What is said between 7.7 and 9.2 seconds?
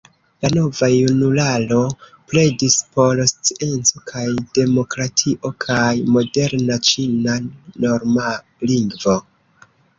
norma lingvo.